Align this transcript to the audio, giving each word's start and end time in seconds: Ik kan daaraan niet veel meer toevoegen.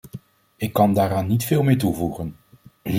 Ik 0.55 0.73
kan 0.73 0.93
daaraan 0.93 1.27
niet 1.27 1.43
veel 1.45 1.63
meer 1.63 1.77
toevoegen. 1.77 2.35